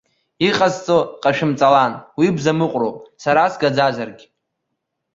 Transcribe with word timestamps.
Иҟасҵо 0.47 0.97
ҟашәымҵалан, 1.21 1.93
уи 2.19 2.27
бзамыҟәроуп, 2.35 2.97
сара 3.23 3.43
сгаӡазаргь. 3.53 4.23